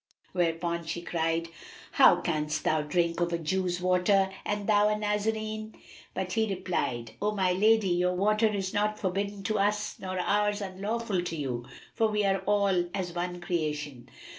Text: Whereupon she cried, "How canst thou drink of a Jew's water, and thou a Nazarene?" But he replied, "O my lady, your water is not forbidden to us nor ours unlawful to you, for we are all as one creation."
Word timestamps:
Whereupon 0.31 0.83
she 0.87 1.03
cried, 1.03 1.49
"How 1.91 2.21
canst 2.21 2.63
thou 2.63 2.81
drink 2.81 3.19
of 3.19 3.31
a 3.31 3.37
Jew's 3.37 3.79
water, 3.79 4.31
and 4.43 4.65
thou 4.65 4.89
a 4.89 4.97
Nazarene?" 4.97 5.75
But 6.15 6.31
he 6.33 6.49
replied, 6.49 7.11
"O 7.21 7.33
my 7.33 7.51
lady, 7.53 7.89
your 7.89 8.15
water 8.15 8.47
is 8.51 8.73
not 8.73 8.97
forbidden 8.97 9.43
to 9.43 9.59
us 9.59 9.99
nor 9.99 10.17
ours 10.17 10.59
unlawful 10.59 11.21
to 11.23 11.35
you, 11.35 11.67
for 11.93 12.07
we 12.07 12.25
are 12.25 12.39
all 12.47 12.89
as 12.95 13.13
one 13.13 13.39
creation." 13.41 14.09